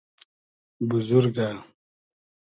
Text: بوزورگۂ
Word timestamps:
بوزورگۂ 0.87 1.49